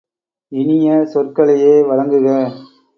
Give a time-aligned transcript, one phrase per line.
[0.51, 2.27] இனிய சொற்களையே வழங்குக!